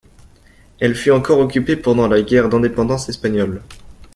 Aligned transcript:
Elle 0.79 0.95
fut 0.95 1.11
encore 1.11 1.37
occupée 1.37 1.75
pendant 1.75 2.07
la 2.07 2.23
Guerre 2.23 2.49
d'indépendance 2.49 3.07
espagnole. 3.07 3.61